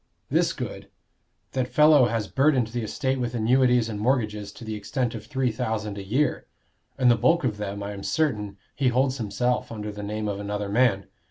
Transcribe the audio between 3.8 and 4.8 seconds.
and mortgages to the